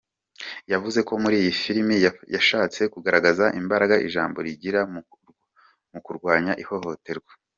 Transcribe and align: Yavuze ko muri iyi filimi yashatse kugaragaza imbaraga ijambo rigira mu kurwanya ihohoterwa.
Yavuze 0.71 0.99
ko 1.07 1.13
muri 1.23 1.35
iyi 1.41 1.51
filimi 1.61 1.95
yashatse 2.35 2.81
kugaragaza 2.93 3.45
imbaraga 3.59 3.95
ijambo 4.07 4.37
rigira 4.45 4.81
mu 5.95 5.99
kurwanya 6.05 6.53
ihohoterwa. 6.63 7.31